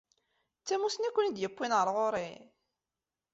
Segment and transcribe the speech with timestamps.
[0.61, 2.31] D tamussni i ken-id-yewwin ar ɣur-i?